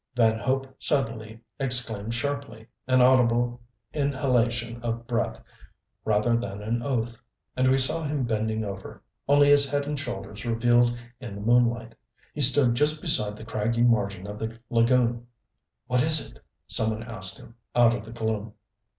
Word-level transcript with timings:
Van 0.15 0.39
Hope 0.39 0.65
suddenly 0.79 1.41
exclaimed 1.59 2.15
sharply 2.15 2.65
an 2.87 3.01
audible 3.01 3.61
inhalation 3.93 4.81
of 4.81 5.05
breath, 5.05 5.39
rather 6.05 6.35
than 6.35 6.63
an 6.63 6.81
oath 6.81 7.19
and 7.55 7.69
we 7.69 7.77
saw 7.77 8.03
him 8.03 8.23
bending 8.23 8.63
over, 8.65 9.03
only 9.27 9.49
his 9.49 9.69
head 9.69 9.85
and 9.85 9.99
shoulders 9.99 10.43
revealed 10.43 10.97
in 11.19 11.35
the 11.35 11.41
moonlight. 11.41 11.93
He 12.33 12.41
stood 12.41 12.73
just 12.73 12.99
beside 12.99 13.35
the 13.37 13.45
craggy 13.45 13.83
margin 13.83 14.25
of 14.25 14.39
the 14.39 14.57
lagoon. 14.71 15.27
"What 15.85 16.01
is 16.01 16.31
it?" 16.31 16.41
some 16.65 16.89
one 16.89 17.03
asked 17.03 17.37
him, 17.39 17.53
out 17.75 17.93
of 17.93 18.03
the 18.03 18.11
gloom. 18.11 18.55